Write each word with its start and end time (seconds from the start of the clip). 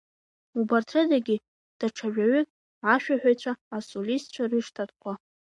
Убарҭ 0.59 0.89
рыдагьы, 0.95 1.37
даҽа 1.79 2.07
жәаҩык 2.13 2.49
ашәаҳәацәа-асолистцәа 2.93 4.43
рыштатқәа. 4.51 5.13